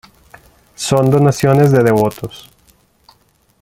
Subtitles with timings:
[0.73, 2.49] Son donaciones de devotos.